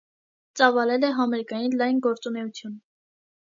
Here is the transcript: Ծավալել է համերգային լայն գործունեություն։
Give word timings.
Ծավալել 0.61 1.05
է 1.09 1.11
համերգային 1.17 1.77
լայն 1.83 2.01
գործունեություն։ 2.07 2.75